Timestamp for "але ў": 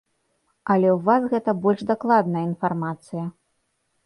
0.75-0.95